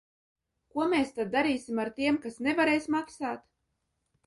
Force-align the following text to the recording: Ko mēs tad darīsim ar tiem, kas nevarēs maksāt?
Ko 0.77 0.87
mēs 0.93 1.11
tad 1.17 1.29
darīsim 1.35 1.83
ar 1.85 1.93
tiem, 2.01 2.19
kas 2.25 2.41
nevarēs 2.49 2.91
maksāt? 2.99 3.49